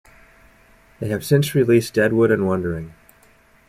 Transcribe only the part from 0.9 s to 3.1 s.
They have since released "Deadwood" and "Wondering".